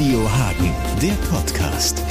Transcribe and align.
Radio 0.00 0.32
Hagen, 0.32 0.72
der 1.02 1.12
Podcast. 1.28 2.02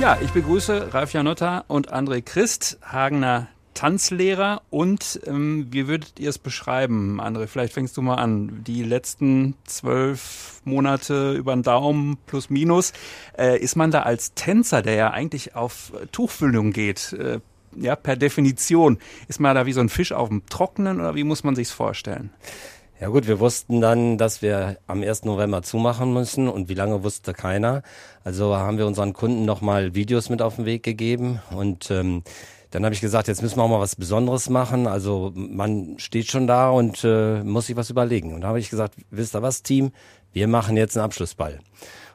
Ja, 0.00 0.16
ich 0.22 0.30
begrüße 0.30 0.94
Ralf 0.94 1.12
Janotta 1.12 1.66
und 1.68 1.92
André 1.92 2.22
Christ, 2.22 2.78
Hagener 2.80 3.48
Tanzlehrer. 3.74 4.62
Und 4.70 5.20
ähm, 5.26 5.66
wie 5.70 5.86
würdet 5.86 6.18
ihr 6.18 6.30
es 6.30 6.38
beschreiben, 6.38 7.20
André? 7.20 7.46
Vielleicht 7.46 7.74
fängst 7.74 7.94
du 7.98 8.00
mal 8.00 8.14
an. 8.14 8.64
Die 8.66 8.82
letzten 8.82 9.54
zwölf 9.66 10.62
Monate 10.64 11.34
über 11.34 11.54
den 11.54 11.62
Daumen 11.62 12.16
plus 12.26 12.48
minus. 12.48 12.94
Äh, 13.36 13.58
ist 13.58 13.76
man 13.76 13.90
da 13.90 14.00
als 14.00 14.32
Tänzer, 14.32 14.80
der 14.80 14.94
ja 14.94 15.10
eigentlich 15.10 15.56
auf 15.56 15.92
Tuchfüllung 16.10 16.72
geht, 16.72 17.12
äh, 17.12 17.40
ja, 17.80 17.96
per 17.96 18.16
Definition, 18.16 18.98
ist 19.28 19.40
man 19.40 19.54
da 19.54 19.66
wie 19.66 19.72
so 19.72 19.80
ein 19.80 19.88
Fisch 19.88 20.12
auf 20.12 20.28
dem 20.28 20.46
Trockenen 20.46 21.00
oder 21.00 21.14
wie 21.14 21.24
muss 21.24 21.44
man 21.44 21.54
sich's 21.54 21.70
vorstellen? 21.70 22.30
Ja 23.00 23.08
gut, 23.08 23.26
wir 23.26 23.40
wussten 23.40 23.80
dann, 23.80 24.18
dass 24.18 24.40
wir 24.40 24.78
am 24.86 25.02
1. 25.02 25.24
November 25.24 25.62
zumachen 25.62 26.12
müssen 26.12 26.48
und 26.48 26.68
wie 26.68 26.74
lange 26.74 27.02
wusste 27.02 27.34
keiner. 27.34 27.82
Also 28.22 28.56
haben 28.56 28.78
wir 28.78 28.86
unseren 28.86 29.12
Kunden 29.12 29.44
nochmal 29.44 29.94
Videos 29.94 30.30
mit 30.30 30.40
auf 30.40 30.56
den 30.56 30.64
Weg 30.64 30.84
gegeben 30.84 31.40
und 31.50 31.90
ähm, 31.90 32.22
dann 32.70 32.84
habe 32.84 32.94
ich 32.94 33.00
gesagt, 33.00 33.28
jetzt 33.28 33.40
müssen 33.40 33.56
wir 33.56 33.62
auch 33.62 33.68
mal 33.68 33.78
was 33.78 33.94
Besonderes 33.94 34.48
machen. 34.50 34.88
Also 34.88 35.32
man 35.34 35.96
steht 35.98 36.28
schon 36.28 36.48
da 36.48 36.70
und 36.70 37.04
äh, 37.04 37.42
muss 37.44 37.66
sich 37.66 37.76
was 37.76 37.88
überlegen. 37.90 38.32
Und 38.34 38.40
da 38.40 38.48
habe 38.48 38.58
ich 38.58 38.68
gesagt, 38.68 38.94
wisst 39.10 39.36
ihr 39.36 39.42
was, 39.42 39.62
Team, 39.62 39.92
wir 40.32 40.48
machen 40.48 40.76
jetzt 40.76 40.96
einen 40.96 41.04
Abschlussball. 41.04 41.60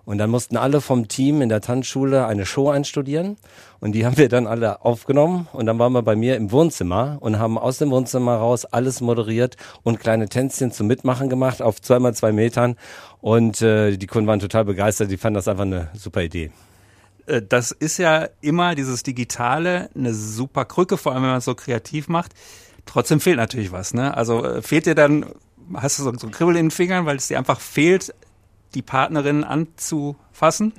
Und 0.06 0.18
dann 0.18 0.30
mussten 0.30 0.58
alle 0.58 0.82
vom 0.82 1.08
Team 1.08 1.42
in 1.42 1.50
der 1.50 1.62
Tanzschule 1.62 2.26
eine 2.26 2.46
Show 2.46 2.70
einstudieren. 2.70 3.38
Und 3.80 3.94
die 3.94 4.06
haben 4.06 4.18
wir 4.18 4.30
dann 4.30 4.48
alle 4.48 4.84
aufgenommen. 4.84 5.48
Und 5.54 5.66
dann 5.66 5.80
waren 5.80 5.94
wir 5.94 6.02
bei 6.02 6.16
mir 6.16 6.36
im 6.36 6.52
Wohnzimmer 6.52 7.18
und 7.20 7.40
haben 7.40 7.58
aus 7.58 7.78
dem 7.78 7.92
Wohnzimmer 7.92 8.36
raus 8.36 8.66
alles 8.66 9.02
moderiert 9.02 9.56
und 9.84 10.00
kleine 10.00 10.28
Tänzchen 10.28 10.72
zum 10.72 10.88
Mitmachen 10.88 11.30
gemacht 11.30 11.62
auf 11.62 11.82
zweimal 11.82 12.14
zwei 12.16 12.32
Metern. 12.32 12.76
Und 13.22 13.62
äh, 13.62 13.98
die 13.98 14.08
Kunden 14.08 14.28
waren 14.28 14.40
total 14.40 14.66
begeistert. 14.66 15.12
Die 15.12 15.18
fanden 15.18 15.36
das 15.36 15.48
einfach 15.48 15.64
eine 15.64 15.90
super 15.94 16.22
Idee 16.22 16.52
äh, 17.28 17.42
das 17.48 17.72
ist 17.72 17.98
ja 18.00 18.28
immer 18.42 18.76
dieses 18.76 19.04
Digitale 19.04 19.90
eine 19.96 20.14
super 20.14 20.66
Krücke, 20.66 20.98
vor 20.98 21.12
allem 21.12 21.22
wenn 21.22 21.30
man 21.30 21.38
es 21.40 21.46
so 21.46 21.54
kreativ 21.56 22.08
macht. 22.08 22.34
Trotzdem 22.86 23.20
fehlt 23.20 23.38
natürlich 23.38 23.72
was, 23.72 23.94
ne? 23.94 24.18
Also 24.18 24.44
äh, 24.44 24.62
fehlt 24.64 24.88
dir 24.88 24.96
dann, 24.96 25.28
hast 25.76 26.00
du 26.00 26.04
so, 26.04 26.14
so 26.18 26.26
ein 26.26 26.32
Kribbel 26.32 26.56
in 26.56 26.66
den 26.66 26.72
Fingern, 26.72 27.06
weil 27.06 27.18
es 27.18 27.28
dir 27.28 27.38
einfach 27.38 27.60
fehlt, 27.60 28.14
die 28.76 28.82
Partnerin 28.82 29.44
anzufassen? 29.44 30.74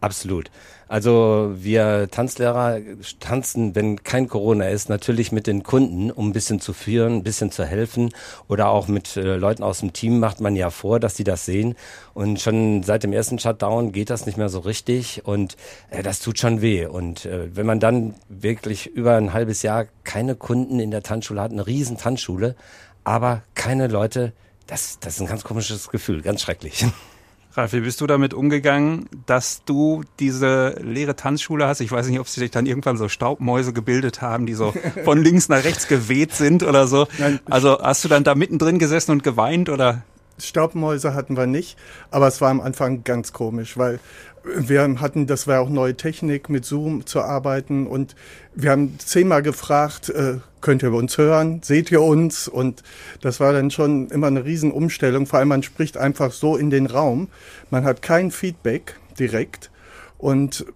Absolut. 0.00 0.50
Also 0.86 1.52
wir 1.56 2.08
Tanzlehrer 2.10 2.78
tanzen, 3.20 3.74
wenn 3.74 4.02
kein 4.02 4.28
Corona 4.28 4.68
ist, 4.68 4.90
natürlich 4.90 5.32
mit 5.32 5.46
den 5.46 5.62
Kunden, 5.62 6.10
um 6.10 6.28
ein 6.28 6.32
bisschen 6.34 6.60
zu 6.60 6.74
führen, 6.74 7.14
ein 7.14 7.22
bisschen 7.22 7.50
zu 7.50 7.64
helfen. 7.64 8.10
Oder 8.46 8.68
auch 8.68 8.86
mit 8.86 9.16
äh, 9.16 9.36
Leuten 9.36 9.62
aus 9.62 9.80
dem 9.80 9.94
Team 9.94 10.20
macht 10.20 10.42
man 10.42 10.56
ja 10.56 10.68
vor, 10.68 11.00
dass 11.00 11.14
die 11.14 11.24
das 11.24 11.46
sehen. 11.46 11.74
Und 12.12 12.38
schon 12.38 12.82
seit 12.82 13.02
dem 13.02 13.14
ersten 13.14 13.38
Shutdown 13.38 13.92
geht 13.92 14.10
das 14.10 14.26
nicht 14.26 14.36
mehr 14.36 14.50
so 14.50 14.58
richtig 14.58 15.22
und 15.24 15.56
äh, 15.90 16.02
das 16.02 16.20
tut 16.20 16.38
schon 16.38 16.60
weh. 16.60 16.84
Und 16.84 17.24
äh, 17.24 17.56
wenn 17.56 17.64
man 17.64 17.80
dann 17.80 18.14
wirklich 18.28 18.86
über 18.86 19.16
ein 19.16 19.32
halbes 19.32 19.62
Jahr 19.62 19.86
keine 20.04 20.34
Kunden 20.34 20.80
in 20.80 20.90
der 20.90 21.02
Tanzschule 21.02 21.40
hat, 21.40 21.50
eine 21.50 21.66
riesen 21.66 21.96
Tanzschule, 21.96 22.56
aber 23.04 23.42
keine 23.54 23.86
Leute, 23.86 24.34
das, 24.66 24.98
das 25.00 25.14
ist 25.14 25.22
ein 25.22 25.28
ganz 25.28 25.44
komisches 25.44 25.88
Gefühl, 25.88 26.20
ganz 26.20 26.42
schrecklich. 26.42 26.84
Ralf, 27.56 27.72
wie 27.72 27.80
bist 27.80 28.00
du 28.00 28.08
damit 28.08 28.34
umgegangen, 28.34 29.08
dass 29.26 29.62
du 29.64 30.02
diese 30.18 30.76
leere 30.82 31.14
Tanzschule 31.14 31.68
hast? 31.68 31.80
Ich 31.80 31.92
weiß 31.92 32.08
nicht, 32.08 32.18
ob 32.18 32.26
sich 32.26 32.50
dann 32.50 32.66
irgendwann 32.66 32.96
so 32.96 33.08
Staubmäuse 33.08 33.72
gebildet 33.72 34.20
haben, 34.22 34.44
die 34.44 34.54
so 34.54 34.74
von 35.04 35.18
links 35.22 35.48
nach 35.48 35.62
rechts 35.62 35.86
geweht 35.86 36.34
sind 36.34 36.64
oder 36.64 36.88
so. 36.88 37.06
Nein, 37.18 37.38
also 37.44 37.78
hast 37.80 38.04
du 38.04 38.08
dann 38.08 38.24
da 38.24 38.34
mittendrin 38.34 38.80
gesessen 38.80 39.12
und 39.12 39.22
geweint 39.22 39.68
oder? 39.68 40.02
Staubmäuse 40.38 41.14
hatten 41.14 41.36
wir 41.36 41.46
nicht, 41.46 41.78
aber 42.10 42.26
es 42.26 42.40
war 42.40 42.50
am 42.50 42.60
Anfang 42.60 43.04
ganz 43.04 43.32
komisch, 43.32 43.76
weil 43.78 44.00
wir 44.44 45.00
hatten, 45.00 45.26
das 45.26 45.46
war 45.46 45.60
auch 45.60 45.70
neue 45.70 45.96
Technik, 45.96 46.48
mit 46.48 46.64
Zoom 46.64 47.06
zu 47.06 47.22
arbeiten 47.22 47.86
und 47.86 48.14
wir 48.54 48.70
haben 48.70 48.98
zehnmal 48.98 49.42
gefragt, 49.42 50.10
äh, 50.10 50.38
könnt 50.60 50.82
ihr 50.82 50.92
uns 50.92 51.16
hören, 51.18 51.60
seht 51.62 51.90
ihr 51.90 52.02
uns? 52.02 52.48
Und 52.48 52.82
das 53.20 53.40
war 53.40 53.52
dann 53.52 53.70
schon 53.70 54.08
immer 54.08 54.26
eine 54.26 54.44
Riesenumstellung, 54.44 55.26
vor 55.26 55.38
allem 55.38 55.48
man 55.48 55.62
spricht 55.62 55.96
einfach 55.96 56.32
so 56.32 56.56
in 56.56 56.70
den 56.70 56.86
Raum, 56.86 57.28
man 57.70 57.84
hat 57.84 58.02
kein 58.02 58.30
Feedback 58.30 58.96
direkt. 59.18 59.70
Und 60.18 60.66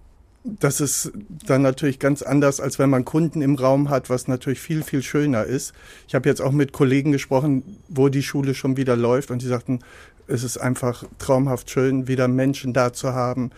das 0.60 0.80
ist 0.80 1.12
dann 1.46 1.62
natürlich 1.62 1.98
ganz 1.98 2.22
anders, 2.22 2.60
als 2.60 2.78
wenn 2.78 2.90
man 2.90 3.04
Kunden 3.04 3.42
im 3.42 3.54
Raum 3.54 3.90
hat, 3.90 4.08
was 4.10 4.28
natürlich 4.28 4.60
viel, 4.60 4.82
viel 4.82 5.02
schöner 5.02 5.44
ist. 5.44 5.72
Ich 6.06 6.14
habe 6.14 6.28
jetzt 6.28 6.40
auch 6.40 6.52
mit 6.52 6.72
Kollegen 6.72 7.12
gesprochen, 7.12 7.78
wo 7.88 8.08
die 8.08 8.22
Schule 8.22 8.54
schon 8.54 8.76
wieder 8.76 8.96
läuft 8.96 9.30
und 9.30 9.42
die 9.42 9.46
sagten, 9.46 9.80
es 10.26 10.42
ist 10.42 10.58
einfach 10.58 11.04
traumhaft 11.18 11.70
schön, 11.70 12.08
wieder 12.08 12.28
Menschen 12.28 12.72
da 12.72 12.92
zu 12.92 13.12
haben, 13.12 13.50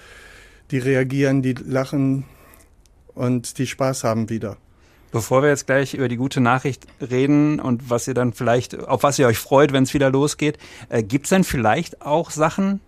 die 0.71 0.79
reagieren, 0.79 1.43
die 1.43 1.55
lachen 1.55 2.25
und 3.15 3.59
die 3.59 3.67
Spaß 3.67 4.05
haben 4.05 4.31
wieder. 4.31 4.57
Bevor 5.13 5.43
wir 5.43 5.49
jetzt 5.49 5.67
gleich 5.67 5.95
über 5.95 6.09
die 6.09 6.17
gute 6.17 6.41
Nachricht 6.41 6.87
reden 7.01 7.59
und 7.59 7.91
was 7.91 8.07
ihr 8.07 8.15
dann 8.15 8.33
vielleicht, 8.33 8.79
auf 8.79 9.03
was 9.03 9.19
ihr 9.19 9.27
euch 9.27 9.39
freut, 9.39 9.73
wenn 9.73 9.83
es 9.83 9.93
wieder 9.93 10.11
losgeht, 10.11 10.59
äh, 10.89 11.03
gibt 11.03 11.27
es 11.27 11.31
denn 11.31 11.43
vielleicht 11.43 12.03
auch 12.03 12.31
Sachen, 12.31 12.81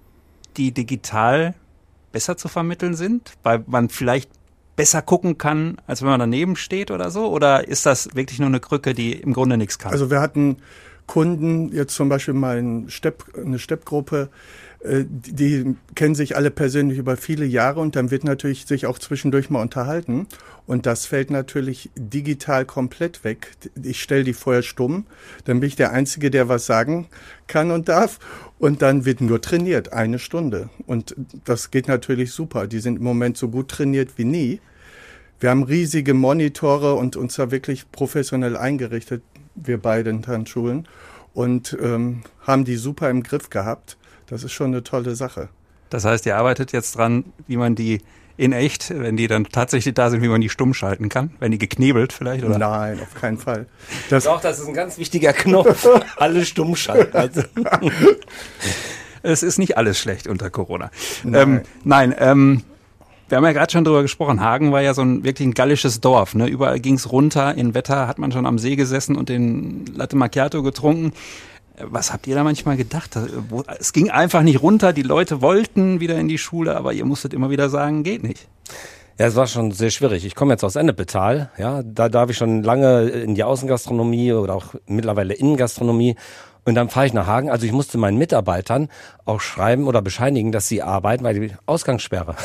die 0.57 0.73
digital 0.73 1.55
besser 2.13 2.37
zu 2.37 2.49
vermitteln 2.49 2.95
sind, 2.95 3.33
weil 3.43 3.65
man 3.67 3.89
vielleicht 3.89 4.31
besser 4.77 5.03
gucken 5.03 5.39
kann, 5.39 5.77
als 5.87 6.03
wenn 6.03 6.09
man 6.09 6.21
daneben 6.21 6.57
steht 6.57 6.91
oder 6.91 7.11
so? 7.11 7.31
Oder 7.31 7.69
ist 7.69 7.87
das 7.87 8.15
wirklich 8.15 8.39
nur 8.39 8.49
eine 8.49 8.61
Krücke, 8.61 8.95
die 8.95 9.13
im 9.13 9.33
Grunde 9.33 9.57
nichts 9.57 9.79
kann? 9.79 9.93
Also 9.93 10.11
wir 10.11 10.21
hatten 10.21 10.57
Kunden, 11.07 11.73
jetzt 11.73 11.95
zum 11.95 12.09
Beispiel 12.09 12.35
mal 12.35 12.59
ein 12.59 12.89
Stepp, 12.89 13.25
eine 13.37 13.59
Steppgruppe, 13.59 14.31
äh, 14.83 15.05
die 15.09 15.77
kennen 15.95 16.15
sich 16.15 16.37
alle 16.37 16.51
persönlich 16.51 16.99
über 16.99 17.17
viele 17.17 17.45
Jahre 17.45 17.81
und 17.81 17.97
dann 17.97 18.11
wird 18.11 18.25
natürlich 18.25 18.67
sich 18.67 18.87
auch 18.87 18.99
zwischendurch 18.99 19.51
mal 19.51 19.63
unterhalten. 19.63 20.27
Und 20.67 20.87
das 20.87 21.07
fällt 21.07 21.31
natürlich 21.31 21.91
digital 21.97 22.65
komplett 22.65 23.25
weg. 23.25 23.53
Ich 23.83 24.01
stelle 24.01 24.25
die 24.25 24.33
vorher 24.33 24.63
stumm, 24.63 25.07
dann 25.45 25.61
bin 25.61 25.69
ich 25.69 25.77
der 25.77 25.93
Einzige, 25.93 26.31
der 26.31 26.49
was 26.49 26.67
sagen 26.67 27.09
kann 27.47 27.71
und 27.71 27.89
darf. 27.89 28.19
Und 28.59 28.81
dann 28.81 29.05
wird 29.05 29.21
nur 29.21 29.41
trainiert, 29.41 29.93
eine 29.93 30.21
Stunde. 30.21 30.71
Und 30.87 31.17
das 31.45 31.73
geht 31.73 31.89
natürlich 31.89 32.31
super. 32.31 32.69
Die 32.69 32.79
sind 32.79 32.99
im 32.99 33.05
Moment 33.05 33.37
so 33.37 33.49
gut 33.49 33.69
trainiert 33.69 34.13
wie 34.17 34.25
nie. 34.25 34.61
Wir 35.41 35.51
haben 35.51 35.65
riesige 35.65 36.15
Monitore 36.15 36.95
und 36.95 37.17
uns 37.17 37.35
da 37.35 37.51
wirklich 37.51 37.91
professionell 37.91 38.57
eingerichtet 38.57 39.25
wir 39.55 39.79
beiden 39.79 40.23
Tanzschulen 40.23 40.89
und 41.35 41.77
ähm, 41.81 42.23
haben 42.47 42.65
die 42.65 42.77
super 42.77 43.11
im 43.11 43.23
Griff 43.23 43.51
gehabt. 43.51 43.97
Das 44.27 44.45
ist 44.45 44.53
schon 44.53 44.69
eine 44.69 44.83
tolle 44.83 45.15
Sache. 45.15 45.49
Das 45.91 46.05
heißt, 46.05 46.25
ihr 46.27 46.37
arbeitet 46.37 46.73
jetzt 46.73 46.97
dran, 46.97 47.25
wie 47.47 47.57
man 47.57 47.75
die 47.75 48.01
in 48.37 48.53
echt, 48.53 48.91
wenn 48.91 49.17
die 49.17 49.27
dann 49.27 49.45
tatsächlich 49.45 49.95
da 49.95 50.11
sind, 50.11 50.23
wie 50.23 50.29
man 50.29 50.41
die 50.41 50.49
stumm 50.49 50.73
schalten 50.73 51.09
kann? 51.09 51.33
Wenn 51.39 51.51
die 51.53 51.59
geknebelt 51.59 52.13
vielleicht? 52.13 52.45
Oder? 52.45 52.59
Nein, 52.59 52.99
auf 53.01 53.15
keinen 53.15 53.37
Fall. 53.37 53.67
Das 54.09 54.25
Doch, 54.25 54.41
das 54.41 54.59
ist 54.59 54.67
ein 54.67 54.75
ganz 54.75 54.99
wichtiger 54.99 55.33
Knopf. 55.33 55.87
Alle 56.17 56.45
stumm 56.45 56.75
schalten. 56.75 57.17
Also. 57.17 57.43
es 59.23 59.43
ist 59.43 59.59
nicht 59.59 59.77
alles 59.77 59.99
schlecht 59.99 60.27
unter 60.27 60.51
Corona. 60.51 60.91
Nein, 61.25 61.43
ähm, 61.43 61.63
nein 61.85 62.15
ähm, 62.19 62.63
wir 63.33 63.39
haben 63.39 63.45
ja 63.45 63.53
gerade 63.53 63.73
schon 63.73 63.83
drüber 63.83 64.03
gesprochen. 64.03 64.43
Hagen 64.43 64.73
war 64.73 64.83
ja 64.83 64.93
so 64.93 65.01
ein 65.01 65.25
wirklich 65.25 65.49
ein 65.49 65.55
gallisches 65.55 66.03
Dorf. 66.03 66.35
Ne? 66.35 66.49
Überall 66.49 66.81
ging's 66.81 67.11
runter. 67.11 67.55
In 67.55 67.73
Wetter 67.73 68.07
hat 68.07 68.19
man 68.19 68.31
schon 68.31 68.45
am 68.45 68.59
See 68.59 68.77
gesessen 68.77 69.17
und 69.17 69.31
den 69.31 69.87
Latte 69.87 70.17
Macchiato 70.17 70.63
getrunken. 70.63 71.15
Was 71.81 72.13
habt 72.13 72.27
ihr 72.27 72.35
da 72.35 72.45
manchmal 72.45 72.77
gedacht? 72.77 73.17
Es 73.79 73.95
ging 73.95 74.11
einfach 74.11 74.43
nicht 74.43 74.61
runter. 74.61 74.93
Die 74.93 75.01
Leute 75.01 75.41
wollten 75.41 75.99
wieder 75.99 76.19
in 76.19 76.29
die 76.29 76.37
Schule, 76.37 76.77
aber 76.77 76.93
ihr 76.93 77.07
musstet 77.07 77.33
immer 77.33 77.49
wieder 77.49 77.71
sagen, 77.71 78.03
geht 78.03 78.23
nicht. 78.23 78.49
Ja, 79.19 79.29
es 79.29 79.35
war 79.35 79.47
schon 79.47 79.73
sehr 79.73 79.89
schwierig. 79.89 80.27
Ich 80.27 80.35
komme 80.35 80.53
jetzt 80.53 80.63
aus 80.63 80.77
Ennepetal, 80.77 81.51
ja, 81.57 81.83
da 81.83 82.11
darf 82.11 82.29
ich 82.29 82.37
schon 82.37 82.63
lange 82.63 83.09
in 83.09 83.35
die 83.35 83.45
Außengastronomie 83.45 84.35
oder 84.35 84.55
auch 84.55 84.75
mittlerweile 84.87 85.33
Innengastronomie 85.33 86.17
und 86.65 86.75
dann 86.75 86.89
fahre 86.89 87.07
ich 87.07 87.13
nach 87.13 87.27
Hagen. 87.27 87.51
Also 87.51 87.67
ich 87.67 87.73
musste 87.73 87.99
meinen 87.99 88.19
Mitarbeitern 88.19 88.89
auch 89.25 89.41
schreiben 89.41 89.87
oder 89.87 90.01
bescheinigen, 90.01 90.53
dass 90.53 90.69
sie 90.69 90.83
arbeiten, 90.83 91.25
weil 91.25 91.35
die 91.39 91.55
Ausgangssperre. 91.67 92.37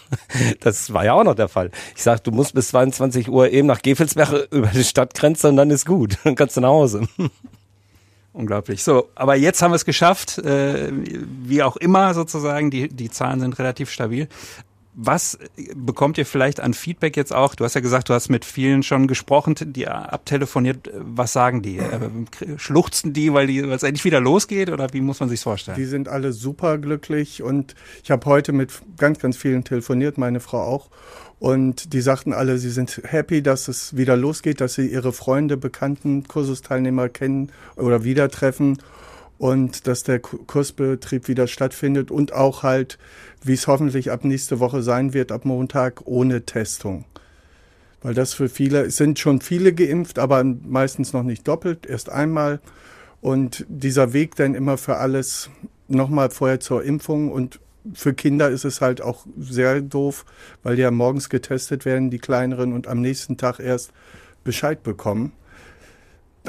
das 0.60 0.92
war 0.92 1.04
ja 1.04 1.14
auch 1.14 1.24
noch 1.24 1.34
der 1.34 1.48
Fall. 1.48 1.70
Ich 1.96 2.02
sag, 2.02 2.22
du 2.22 2.30
musst 2.30 2.54
bis 2.54 2.68
22 2.68 3.28
Uhr 3.28 3.50
eben 3.50 3.66
nach 3.66 3.82
Gefelsberg 3.82 4.48
über 4.52 4.68
die 4.68 4.84
Stadtgrenze 4.84 5.48
und 5.48 5.56
dann 5.56 5.70
ist 5.70 5.86
gut. 5.86 6.18
Dann 6.24 6.34
kannst 6.34 6.56
du 6.56 6.60
nach 6.60 6.68
Hause. 6.68 7.08
Unglaublich. 8.32 8.84
So, 8.84 9.08
aber 9.14 9.34
jetzt 9.34 9.62
haben 9.62 9.70
wir 9.70 9.76
es 9.76 9.86
geschafft. 9.86 10.38
Äh, 10.38 10.92
wie 10.92 11.62
auch 11.62 11.76
immer 11.76 12.12
sozusagen, 12.12 12.70
die, 12.70 12.88
die 12.88 13.10
Zahlen 13.10 13.40
sind 13.40 13.58
relativ 13.58 13.90
stabil. 13.90 14.28
Was 14.98 15.38
bekommt 15.74 16.16
ihr 16.16 16.24
vielleicht 16.24 16.58
an 16.58 16.72
Feedback 16.72 17.18
jetzt 17.18 17.34
auch? 17.34 17.54
Du 17.54 17.64
hast 17.64 17.74
ja 17.74 17.82
gesagt, 17.82 18.08
du 18.08 18.14
hast 18.14 18.30
mit 18.30 18.46
vielen 18.46 18.82
schon 18.82 19.06
gesprochen, 19.06 19.54
die 19.58 19.86
abtelefoniert. 19.86 20.90
Was 20.94 21.34
sagen 21.34 21.60
die? 21.60 21.76
Äh, 21.76 22.08
schluchzen 22.56 23.12
die, 23.12 23.34
weil 23.34 23.46
die, 23.46 23.62
weil 23.62 23.76
es 23.76 23.82
endlich 23.82 24.06
wieder 24.06 24.20
losgeht 24.20 24.70
oder 24.70 24.94
wie 24.94 25.02
muss 25.02 25.20
man 25.20 25.28
sich 25.28 25.40
vorstellen? 25.42 25.76
Die 25.76 25.84
sind 25.84 26.08
alle 26.08 26.32
super 26.32 26.78
glücklich 26.78 27.42
und 27.42 27.74
ich 28.02 28.10
habe 28.10 28.24
heute 28.24 28.52
mit 28.52 28.72
ganz, 28.96 29.18
ganz 29.18 29.36
vielen 29.36 29.64
telefoniert, 29.64 30.16
meine 30.16 30.40
Frau 30.40 30.62
auch. 30.62 30.88
Und 31.38 31.92
die 31.92 32.00
sagten 32.00 32.32
alle, 32.32 32.56
sie 32.56 32.70
sind 32.70 33.02
happy, 33.04 33.42
dass 33.42 33.68
es 33.68 33.98
wieder 33.98 34.16
losgeht, 34.16 34.62
dass 34.62 34.72
sie 34.72 34.86
ihre 34.86 35.12
Freunde, 35.12 35.58
Bekannten, 35.58 36.26
Kursusteilnehmer 36.26 37.10
kennen 37.10 37.52
oder 37.76 38.02
wieder 38.02 38.30
treffen 38.30 38.78
und 39.38 39.86
dass 39.86 40.02
der 40.02 40.20
Kursbetrieb 40.20 41.28
wieder 41.28 41.46
stattfindet 41.46 42.10
und 42.10 42.32
auch 42.32 42.62
halt, 42.62 42.98
wie 43.42 43.52
es 43.52 43.66
hoffentlich 43.66 44.10
ab 44.10 44.24
nächste 44.24 44.60
Woche 44.60 44.82
sein 44.82 45.12
wird, 45.12 45.32
ab 45.32 45.44
Montag 45.44 46.02
ohne 46.06 46.46
Testung. 46.46 47.04
Weil 48.02 48.14
das 48.14 48.34
für 48.34 48.48
viele, 48.48 48.82
es 48.82 48.96
sind 48.96 49.18
schon 49.18 49.40
viele 49.40 49.72
geimpft, 49.72 50.18
aber 50.18 50.42
meistens 50.44 51.12
noch 51.12 51.22
nicht 51.22 51.46
doppelt, 51.46 51.86
erst 51.86 52.10
einmal. 52.10 52.60
Und 53.20 53.66
dieser 53.68 54.12
Weg 54.12 54.36
dann 54.36 54.54
immer 54.54 54.78
für 54.78 54.96
alles 54.96 55.50
nochmal 55.88 56.30
vorher 56.30 56.60
zur 56.60 56.84
Impfung 56.84 57.30
und 57.30 57.60
für 57.94 58.14
Kinder 58.14 58.50
ist 58.50 58.64
es 58.64 58.80
halt 58.80 59.00
auch 59.00 59.26
sehr 59.38 59.80
doof, 59.80 60.24
weil 60.62 60.76
die 60.76 60.82
ja 60.82 60.90
morgens 60.90 61.28
getestet 61.28 61.84
werden, 61.84 62.10
die 62.10 62.18
kleineren, 62.18 62.72
und 62.72 62.88
am 62.88 63.00
nächsten 63.00 63.36
Tag 63.36 63.60
erst 63.60 63.92
Bescheid 64.42 64.82
bekommen 64.82 65.32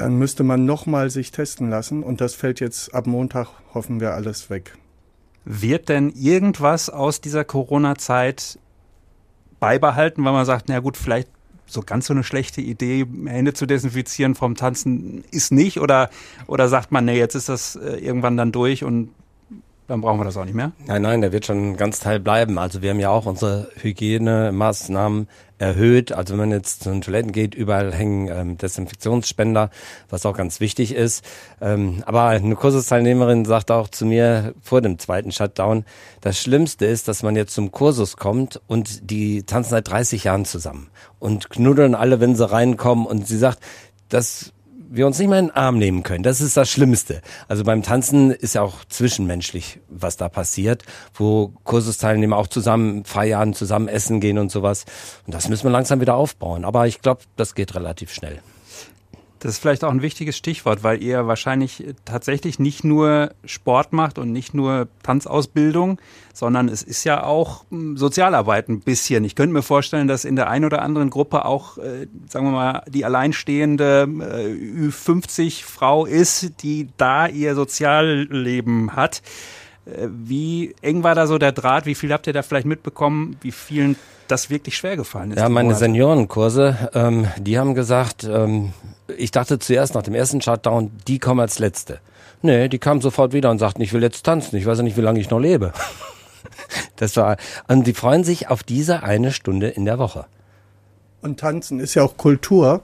dann 0.00 0.16
müsste 0.16 0.44
man 0.44 0.64
nochmal 0.64 1.10
sich 1.10 1.30
testen 1.30 1.70
lassen 1.70 2.02
und 2.02 2.20
das 2.20 2.34
fällt 2.34 2.60
jetzt 2.60 2.94
ab 2.94 3.06
Montag, 3.06 3.48
hoffen 3.74 4.00
wir, 4.00 4.14
alles 4.14 4.50
weg. 4.50 4.76
Wird 5.44 5.88
denn 5.88 6.10
irgendwas 6.10 6.90
aus 6.90 7.20
dieser 7.20 7.44
Corona-Zeit 7.44 8.58
beibehalten, 9.60 10.24
weil 10.24 10.32
man 10.32 10.44
sagt, 10.44 10.68
na 10.68 10.80
gut, 10.80 10.96
vielleicht 10.96 11.28
so 11.66 11.82
ganz 11.82 12.06
so 12.06 12.14
eine 12.14 12.24
schlechte 12.24 12.60
Idee, 12.60 13.06
Hände 13.26 13.52
zu 13.52 13.66
desinfizieren 13.66 14.34
vom 14.34 14.54
Tanzen 14.54 15.24
ist 15.30 15.52
nicht? 15.52 15.80
Oder, 15.80 16.10
oder 16.46 16.68
sagt 16.68 16.92
man, 16.92 17.04
nee, 17.04 17.18
jetzt 17.18 17.34
ist 17.34 17.48
das 17.48 17.76
äh, 17.76 17.96
irgendwann 17.96 18.36
dann 18.36 18.52
durch 18.52 18.84
und 18.84 19.10
dann 19.88 20.02
brauchen 20.02 20.20
wir 20.20 20.24
das 20.24 20.36
auch 20.36 20.44
nicht 20.44 20.54
mehr? 20.54 20.72
Nein, 20.86 21.00
nein, 21.00 21.22
der 21.22 21.32
wird 21.32 21.46
schon 21.46 21.78
ganz 21.78 21.98
Teil 21.98 22.20
bleiben. 22.20 22.58
Also 22.58 22.82
wir 22.82 22.90
haben 22.90 23.00
ja 23.00 23.08
auch 23.08 23.24
unsere 23.24 23.68
Hygienemaßnahmen 23.80 25.28
erhöht. 25.56 26.12
Also 26.12 26.32
wenn 26.32 26.40
man 26.40 26.50
jetzt 26.50 26.82
zu 26.82 26.90
den 26.90 27.00
Toiletten 27.00 27.32
geht, 27.32 27.54
überall 27.54 27.92
hängen 27.94 28.28
ähm, 28.28 28.58
Desinfektionsspender, 28.58 29.70
was 30.10 30.26
auch 30.26 30.36
ganz 30.36 30.60
wichtig 30.60 30.94
ist. 30.94 31.24
Ähm, 31.62 32.02
aber 32.04 32.24
eine 32.24 32.54
Kursusteilnehmerin 32.54 33.46
sagt 33.46 33.70
auch 33.70 33.88
zu 33.88 34.04
mir 34.04 34.54
vor 34.60 34.82
dem 34.82 34.98
zweiten 34.98 35.32
Shutdown, 35.32 35.86
das 36.20 36.38
Schlimmste 36.38 36.84
ist, 36.84 37.08
dass 37.08 37.22
man 37.22 37.34
jetzt 37.34 37.54
zum 37.54 37.72
Kursus 37.72 38.18
kommt 38.18 38.60
und 38.66 39.10
die 39.10 39.44
tanzen 39.44 39.70
seit 39.70 39.88
30 39.88 40.24
Jahren 40.24 40.44
zusammen 40.44 40.88
und 41.18 41.48
knuddeln 41.48 41.94
alle, 41.94 42.20
wenn 42.20 42.36
sie 42.36 42.48
reinkommen. 42.48 43.06
Und 43.06 43.26
sie 43.26 43.38
sagt, 43.38 43.60
das 44.10 44.52
wir 44.90 45.06
uns 45.06 45.18
nicht 45.18 45.28
mal 45.28 45.38
in 45.38 45.46
den 45.46 45.56
Arm 45.56 45.78
nehmen 45.78 46.02
können. 46.02 46.22
Das 46.22 46.40
ist 46.40 46.56
das 46.56 46.70
Schlimmste. 46.70 47.20
Also 47.46 47.64
beim 47.64 47.82
Tanzen 47.82 48.30
ist 48.30 48.54
ja 48.54 48.62
auch 48.62 48.84
zwischenmenschlich, 48.88 49.80
was 49.88 50.16
da 50.16 50.28
passiert, 50.28 50.84
wo 51.14 51.52
Kursusteilnehmer 51.64 52.36
auch 52.36 52.46
zusammen 52.46 53.04
feiern, 53.04 53.54
zusammen 53.54 53.88
essen 53.88 54.20
gehen 54.20 54.38
und 54.38 54.50
sowas. 54.50 54.84
Und 55.26 55.34
das 55.34 55.48
müssen 55.48 55.64
wir 55.64 55.70
langsam 55.70 56.00
wieder 56.00 56.14
aufbauen. 56.14 56.64
Aber 56.64 56.86
ich 56.86 57.00
glaube, 57.00 57.22
das 57.36 57.54
geht 57.54 57.74
relativ 57.74 58.12
schnell. 58.12 58.40
Das 59.40 59.52
ist 59.52 59.58
vielleicht 59.58 59.84
auch 59.84 59.90
ein 59.90 60.02
wichtiges 60.02 60.36
Stichwort, 60.36 60.82
weil 60.82 61.02
ihr 61.02 61.26
wahrscheinlich 61.26 61.84
tatsächlich 62.04 62.58
nicht 62.58 62.82
nur 62.82 63.30
Sport 63.44 63.92
macht 63.92 64.18
und 64.18 64.32
nicht 64.32 64.52
nur 64.52 64.88
Tanzausbildung, 65.02 66.00
sondern 66.34 66.68
es 66.68 66.82
ist 66.82 67.04
ja 67.04 67.22
auch 67.22 67.64
hm, 67.70 67.96
Sozialarbeit 67.96 68.68
ein 68.68 68.80
bisschen. 68.80 69.24
Ich 69.24 69.36
könnte 69.36 69.52
mir 69.52 69.62
vorstellen, 69.62 70.08
dass 70.08 70.24
in 70.24 70.36
der 70.36 70.48
einen 70.48 70.64
oder 70.64 70.82
anderen 70.82 71.10
Gruppe 71.10 71.44
auch, 71.44 71.78
äh, 71.78 72.06
sagen 72.28 72.46
wir 72.46 72.52
mal, 72.52 72.82
die 72.88 73.04
alleinstehende 73.04 74.08
äh, 74.08 74.88
Ü50-Frau 74.88 76.06
ist, 76.06 76.62
die 76.62 76.88
da 76.96 77.26
ihr 77.28 77.54
Sozialleben 77.54 78.96
hat. 78.96 79.22
Äh, 79.88 80.08
wie 80.10 80.74
eng 80.82 81.02
war 81.02 81.14
da 81.14 81.26
so 81.26 81.38
der 81.38 81.52
Draht? 81.52 81.86
Wie 81.86 81.94
viel 81.94 82.12
habt 82.12 82.26
ihr 82.26 82.32
da 82.32 82.42
vielleicht 82.42 82.66
mitbekommen? 82.66 83.36
Wie 83.40 83.52
vielen 83.52 83.96
das 84.28 84.50
wirklich 84.50 84.76
schwer 84.76 84.96
gefallen 84.96 85.32
ist? 85.32 85.38
Ja, 85.38 85.48
meine 85.48 85.74
Seniorenkurse, 85.74 86.90
ähm, 86.94 87.26
die 87.38 87.58
haben 87.58 87.74
gesagt, 87.74 88.24
ähm, 88.24 88.72
ich 89.16 89.30
dachte 89.30 89.58
zuerst 89.58 89.94
nach 89.94 90.02
dem 90.02 90.14
ersten 90.14 90.40
Shutdown, 90.40 90.90
die 91.06 91.18
kommen 91.18 91.40
als 91.40 91.58
Letzte. 91.58 92.00
Nee, 92.42 92.68
die 92.68 92.78
kamen 92.78 93.00
sofort 93.00 93.32
wieder 93.32 93.50
und 93.50 93.58
sagten, 93.58 93.82
ich 93.82 93.92
will 93.92 94.02
jetzt 94.02 94.24
tanzen, 94.24 94.56
ich 94.56 94.66
weiß 94.66 94.78
ja 94.78 94.84
nicht, 94.84 94.96
wie 94.96 95.02
lange 95.02 95.20
ich 95.20 95.30
noch 95.30 95.40
lebe. 95.40 95.72
Das 96.96 97.16
war, 97.16 97.36
und 97.68 97.86
die 97.86 97.94
freuen 97.94 98.24
sich 98.24 98.48
auf 98.48 98.62
diese 98.62 99.02
eine 99.02 99.32
Stunde 99.32 99.68
in 99.68 99.84
der 99.84 99.98
Woche. 99.98 100.26
Und 101.20 101.40
tanzen 101.40 101.78
ist 101.78 101.94
ja 101.94 102.02
auch 102.02 102.16
Kultur, 102.16 102.82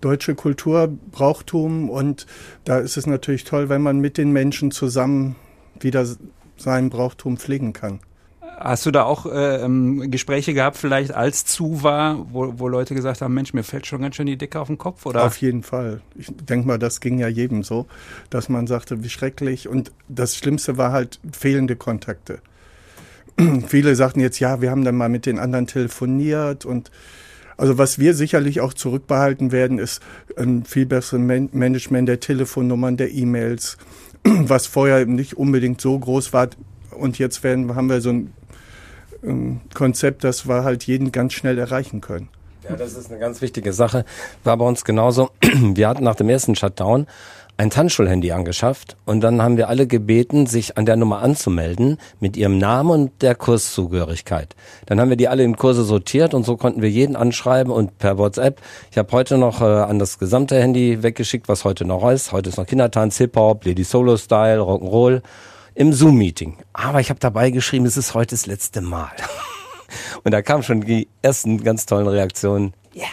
deutsche 0.00 0.34
Kultur, 0.34 0.88
Brauchtum 1.10 1.88
und 1.88 2.26
da 2.64 2.78
ist 2.78 2.96
es 2.96 3.06
natürlich 3.06 3.44
toll, 3.44 3.68
wenn 3.68 3.82
man 3.82 4.00
mit 4.00 4.18
den 4.18 4.32
Menschen 4.32 4.70
zusammen 4.70 5.36
wieder 5.80 6.06
sein 6.56 6.90
Brauchtum 6.90 7.36
pflegen 7.36 7.72
kann. 7.72 8.00
Hast 8.58 8.86
du 8.86 8.90
da 8.90 9.02
auch 9.02 9.26
äh, 9.26 9.62
ähm, 9.62 10.10
Gespräche 10.10 10.54
gehabt, 10.54 10.78
vielleicht 10.78 11.12
als 11.12 11.44
zu 11.44 11.82
war, 11.82 12.26
wo, 12.32 12.54
wo 12.56 12.68
Leute 12.68 12.94
gesagt 12.94 13.20
haben, 13.20 13.34
Mensch, 13.34 13.52
mir 13.52 13.62
fällt 13.62 13.86
schon 13.86 14.00
ganz 14.00 14.16
schön 14.16 14.26
die 14.26 14.38
Decke 14.38 14.58
auf 14.58 14.68
den 14.68 14.78
Kopf? 14.78 15.04
Oder? 15.04 15.24
Auf 15.24 15.36
jeden 15.38 15.62
Fall. 15.62 16.00
Ich 16.14 16.28
denke 16.30 16.66
mal, 16.66 16.78
das 16.78 17.00
ging 17.00 17.18
ja 17.18 17.28
jedem 17.28 17.62
so, 17.62 17.86
dass 18.30 18.48
man 18.48 18.66
sagte, 18.66 19.04
wie 19.04 19.10
schrecklich. 19.10 19.68
Und 19.68 19.92
das 20.08 20.36
Schlimmste 20.36 20.78
war 20.78 20.92
halt 20.92 21.20
fehlende 21.30 21.76
Kontakte. 21.76 22.38
Viele 23.68 23.94
sagten 23.94 24.20
jetzt, 24.20 24.40
ja, 24.40 24.62
wir 24.62 24.70
haben 24.70 24.84
dann 24.84 24.96
mal 24.96 25.10
mit 25.10 25.26
den 25.26 25.38
anderen 25.38 25.66
telefoniert 25.66 26.64
und 26.64 26.90
also 27.58 27.78
was 27.78 27.98
wir 27.98 28.14
sicherlich 28.14 28.60
auch 28.60 28.74
zurückbehalten 28.74 29.50
werden, 29.50 29.78
ist 29.78 30.02
ein 30.36 30.64
viel 30.64 30.84
besseres 30.84 31.22
Man 31.22 31.48
Management 31.52 32.08
der 32.08 32.20
Telefonnummern, 32.20 32.98
der 32.98 33.12
E-Mails, 33.12 33.78
was 34.48 34.66
vorher 34.66 35.06
nicht 35.06 35.34
unbedingt 35.34 35.80
so 35.80 35.98
groß 35.98 36.32
war. 36.32 36.48
Und 36.90 37.18
jetzt 37.18 37.42
werden, 37.42 37.74
haben 37.74 37.88
wir 37.88 38.00
so 38.00 38.10
ein 38.10 38.32
ähm, 39.22 39.60
Konzept, 39.74 40.24
das 40.24 40.48
wir 40.48 40.64
halt 40.64 40.84
jeden 40.84 41.12
ganz 41.12 41.34
schnell 41.34 41.58
erreichen 41.58 42.00
können. 42.00 42.28
Ja, 42.68 42.76
das 42.76 42.94
ist 42.94 43.10
eine 43.10 43.20
ganz 43.20 43.42
wichtige 43.42 43.72
Sache. 43.72 44.04
War 44.42 44.56
bei 44.56 44.64
uns 44.64 44.84
genauso. 44.84 45.30
Wir 45.42 45.88
hatten 45.88 46.02
nach 46.02 46.16
dem 46.16 46.28
ersten 46.28 46.56
Shutdown 46.56 47.06
ein 47.58 47.70
Tanzschulhandy 47.70 48.32
angeschafft 48.32 48.96
und 49.06 49.20
dann 49.20 49.40
haben 49.40 49.56
wir 49.56 49.68
alle 49.68 49.86
gebeten, 49.86 50.46
sich 50.46 50.76
an 50.76 50.84
der 50.84 50.96
Nummer 50.96 51.22
anzumelden 51.22 51.98
mit 52.20 52.36
ihrem 52.36 52.58
Namen 52.58 52.90
und 52.90 53.22
der 53.22 53.34
Kurszugehörigkeit. 53.34 54.54
Dann 54.84 55.00
haben 55.00 55.08
wir 55.08 55.16
die 55.16 55.28
alle 55.28 55.42
in 55.42 55.56
Kurse 55.56 55.82
sortiert 55.82 56.34
und 56.34 56.44
so 56.44 56.56
konnten 56.56 56.82
wir 56.82 56.90
jeden 56.90 57.16
anschreiben 57.16 57.72
und 57.72 57.98
per 57.98 58.18
WhatsApp. 58.18 58.60
Ich 58.90 58.98
habe 58.98 59.10
heute 59.12 59.38
noch 59.38 59.62
äh, 59.62 59.64
an 59.64 59.98
das 59.98 60.18
gesamte 60.18 60.60
Handy 60.60 61.02
weggeschickt, 61.02 61.48
was 61.48 61.64
heute 61.64 61.86
noch 61.86 62.06
ist. 62.10 62.32
Heute 62.32 62.50
ist 62.50 62.58
noch 62.58 62.66
Kindertanz, 62.66 63.16
Hip-Hop, 63.16 63.64
Lady 63.64 63.84
Solo 63.84 64.18
Style, 64.18 64.60
Rock'n'Roll 64.60 65.22
im 65.74 65.94
Zoom-Meeting. 65.94 66.58
Aber 66.74 67.00
ich 67.00 67.08
habe 67.08 67.20
dabei 67.20 67.50
geschrieben, 67.50 67.86
es 67.86 67.96
ist 67.96 68.14
heute 68.14 68.34
das 68.34 68.46
letzte 68.46 68.82
Mal. 68.82 69.12
Und 70.24 70.32
da 70.32 70.42
kamen 70.42 70.62
schon 70.62 70.82
die 70.82 71.08
ersten 71.22 71.62
ganz 71.64 71.86
tollen 71.86 72.08
Reaktionen. 72.08 72.74
Ja. 72.92 73.02
Yeah. 73.02 73.10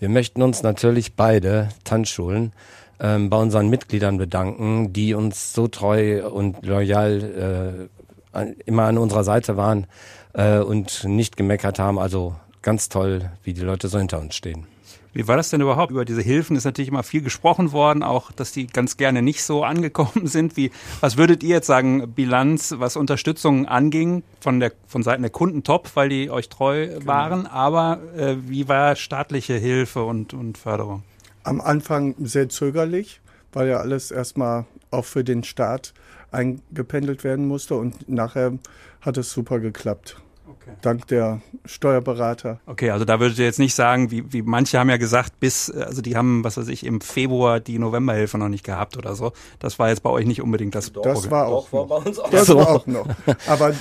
Wir 0.00 0.08
möchten 0.08 0.42
uns 0.42 0.62
natürlich 0.62 1.14
beide 1.14 1.70
Tanzschulen 1.84 2.52
ähm, 3.00 3.30
bei 3.30 3.36
unseren 3.36 3.68
Mitgliedern 3.68 4.18
bedanken, 4.18 4.92
die 4.92 5.14
uns 5.14 5.52
so 5.52 5.68
treu 5.68 6.28
und 6.28 6.64
loyal 6.64 7.88
äh, 8.34 8.52
immer 8.66 8.84
an 8.84 8.98
unserer 8.98 9.24
Seite 9.24 9.56
waren 9.56 9.86
äh, 10.32 10.58
und 10.58 11.04
nicht 11.04 11.36
gemeckert 11.36 11.78
haben. 11.78 11.98
Also 11.98 12.34
ganz 12.62 12.88
toll, 12.88 13.30
wie 13.42 13.54
die 13.54 13.62
Leute 13.62 13.88
so 13.88 13.98
hinter 13.98 14.20
uns 14.20 14.34
stehen. 14.34 14.66
Wie 15.14 15.28
war 15.28 15.36
das 15.36 15.48
denn 15.50 15.60
überhaupt? 15.60 15.92
Über 15.92 16.04
diese 16.04 16.22
Hilfen 16.22 16.56
ist 16.56 16.64
natürlich 16.64 16.88
immer 16.88 17.04
viel 17.04 17.22
gesprochen 17.22 17.70
worden, 17.70 18.02
auch 18.02 18.32
dass 18.32 18.50
die 18.50 18.66
ganz 18.66 18.96
gerne 18.96 19.22
nicht 19.22 19.44
so 19.44 19.62
angekommen 19.64 20.26
sind. 20.26 20.56
Wie, 20.56 20.72
was 21.00 21.16
würdet 21.16 21.44
ihr 21.44 21.50
jetzt 21.50 21.68
sagen, 21.68 22.12
Bilanz, 22.14 22.74
was 22.78 22.96
Unterstützung 22.96 23.66
anging, 23.66 24.24
von 24.40 24.58
der 24.58 24.72
von 24.88 25.04
Seiten 25.04 25.22
der 25.22 25.30
Kunden 25.30 25.62
top, 25.62 25.92
weil 25.94 26.08
die 26.08 26.30
euch 26.30 26.48
treu 26.48 26.88
genau. 26.88 27.06
waren, 27.06 27.46
aber 27.46 28.00
äh, 28.16 28.36
wie 28.48 28.68
war 28.68 28.96
staatliche 28.96 29.54
Hilfe 29.54 30.02
und, 30.02 30.34
und 30.34 30.58
Förderung? 30.58 31.04
Am 31.44 31.60
Anfang 31.60 32.14
sehr 32.18 32.48
zögerlich, 32.48 33.20
weil 33.52 33.68
ja 33.68 33.76
alles 33.78 34.10
erstmal 34.10 34.64
auch 34.90 35.04
für 35.04 35.22
den 35.24 35.44
Staat 35.44 35.92
eingependelt 36.32 37.22
werden 37.22 37.46
musste 37.46 37.76
und 37.76 38.08
nachher 38.08 38.52
hat 39.00 39.16
es 39.18 39.30
super 39.30 39.60
geklappt. 39.60 40.16
Okay. 40.48 40.72
Dank 40.80 41.06
der 41.08 41.40
Steuerberater. 41.66 42.60
Okay, 42.66 42.90
also 42.90 43.04
da 43.04 43.20
würdet 43.20 43.38
ihr 43.38 43.44
jetzt 43.44 43.58
nicht 43.58 43.74
sagen, 43.74 44.10
wie, 44.10 44.32
wie 44.32 44.40
manche 44.42 44.78
haben 44.78 44.88
ja 44.88 44.96
gesagt, 44.96 45.38
bis, 45.38 45.70
also 45.70 46.00
die 46.00 46.16
haben, 46.16 46.42
was 46.44 46.56
weiß 46.56 46.68
ich, 46.68 46.84
im 46.86 47.02
Februar 47.02 47.60
die 47.60 47.78
Novemberhilfe 47.78 48.38
noch 48.38 48.48
nicht 48.48 48.64
gehabt 48.64 48.96
oder 48.96 49.14
so. 49.14 49.32
Das 49.58 49.78
war 49.78 49.90
jetzt 49.90 50.02
bei 50.02 50.10
euch 50.10 50.24
nicht 50.26 50.40
unbedingt 50.40 50.74
das 50.74 50.90
Das 50.92 51.02
Problem. 51.02 51.30
war 51.30 51.46
auch, 51.48 51.68
Doch, 51.70 51.72
war 51.72 51.86
bei 52.00 52.08
uns 52.08 52.18
auch 52.18 52.30
das 52.30 52.46
so. 52.46 52.56
war 52.56 52.68
auch 52.68 52.86
noch. 52.86 53.06
Aber 53.46 53.74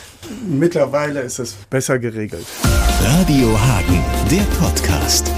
mittlerweile 0.48 1.22
ist 1.22 1.40
es 1.40 1.54
besser 1.54 2.00
geregelt. 2.00 2.46
Radio 3.02 3.58
Hagen, 3.60 4.04
der 4.30 4.44
Podcast. 4.60 5.32